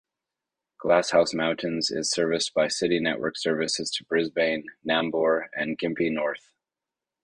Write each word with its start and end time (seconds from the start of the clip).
Glasshouse 0.79 1.31
Mountains 1.31 1.91
is 1.91 2.09
serviced 2.09 2.55
by 2.55 2.67
City 2.67 2.99
network 2.99 3.37
services 3.37 3.91
to 3.91 4.03
Brisbane, 4.05 4.65
Nambour 4.83 5.49
and 5.53 5.77
Gympie 5.77 6.11
North. 6.11 6.49